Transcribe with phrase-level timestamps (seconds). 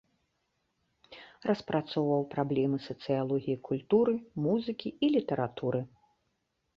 [1.49, 4.13] Распрацоўваў праблемы сацыялогіі культуры,
[4.47, 5.79] музыкі і літаратуры.